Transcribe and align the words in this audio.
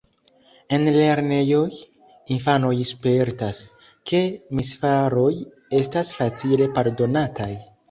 En 0.77 0.85
lernejoj 0.93 1.61
infanoj 2.37 2.71
spertas, 2.93 3.61
ke 4.13 4.23
misfaroj 4.61 5.31
estas 5.83 6.13
facile 6.23 6.73
pardonataj. 6.81 7.53